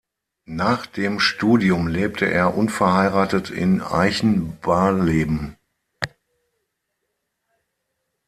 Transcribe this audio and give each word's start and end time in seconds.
Nach 0.49 0.87
dem 0.87 1.19
Studium 1.19 1.85
lebte 1.87 2.25
er 2.25 2.57
unverheiratet 2.57 3.51
in 3.51 3.83
Eichenbarleben. 3.83 5.57